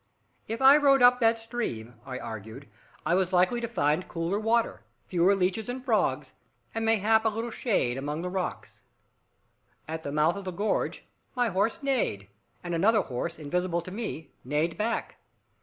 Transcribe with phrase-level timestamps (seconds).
[0.47, 2.67] If I rode up that stream, I argued,
[3.05, 6.33] I was likely to find cooler water, fewer leeches and frogs,
[6.73, 8.81] and mayhap a little shade among the rocks.
[9.87, 12.29] At the mouth of the gorge, my horse neighed,
[12.63, 15.17] and another horse, invisible to me, neighed back.